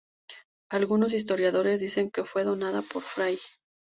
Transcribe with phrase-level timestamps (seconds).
[0.71, 3.37] Algunos historiadores dicen que fue donada por fray.